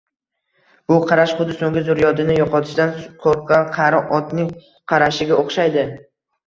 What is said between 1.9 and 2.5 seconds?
zurriyodini